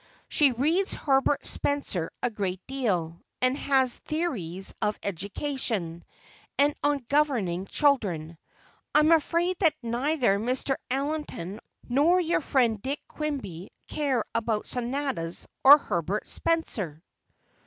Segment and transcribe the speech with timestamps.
[0.27, 6.03] She reads Herbert Spencer a great deal, and has theories of education,
[6.57, 8.39] and on governing children.
[8.95, 10.73] I'm afraid that neither Mr.
[10.89, 17.03] Allenton nor your friend Dick Quimby care about sonatas or Herbert Spencer."